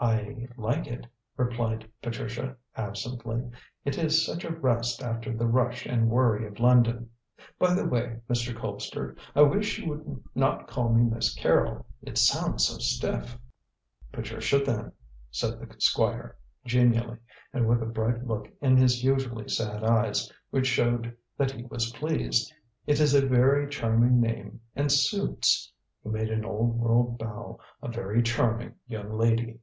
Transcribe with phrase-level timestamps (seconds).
[0.00, 1.04] "I like it,"
[1.36, 3.50] replied Patricia absently;
[3.84, 7.10] "it is such a rest after the rush and worry of London.
[7.58, 8.56] By the way, Mr.
[8.56, 13.36] Colpster, I wish you would not call me Miss Carrol: it sounds so stiff."
[14.12, 14.92] "Patricia, then,"
[15.30, 17.18] said the Squire genially,
[17.52, 21.92] and with a bright look in his usually sad eyes which showed that he was
[21.92, 22.50] pleased;
[22.86, 25.70] "it is a very charming name and suits"
[26.02, 29.54] he made an old world bow "a very charming young lady."